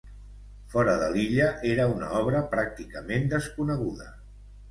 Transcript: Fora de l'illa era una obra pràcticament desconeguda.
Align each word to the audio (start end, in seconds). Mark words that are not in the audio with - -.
Fora 0.69 0.93
de 1.01 1.09
l'illa 1.15 1.49
era 1.73 1.85
una 1.97 2.09
obra 2.21 2.41
pràcticament 2.55 3.31
desconeguda. 3.37 4.09